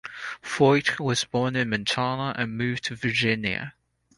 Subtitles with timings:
[0.41, 3.75] Feucht was born in Montana and moved to Virginia.